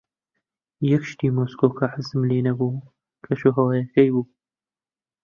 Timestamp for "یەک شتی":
0.91-1.29